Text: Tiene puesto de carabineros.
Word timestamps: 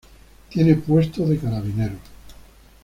Tiene 0.49 0.77
puesto 0.77 1.27
de 1.27 1.37
carabineros. 1.37 1.99